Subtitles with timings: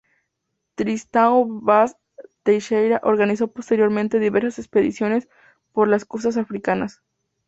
[0.73, 1.93] Tristão Vaz
[2.43, 5.29] Teixeira organizó posteriormente diversas expediciones
[5.73, 7.03] por las costas africanas.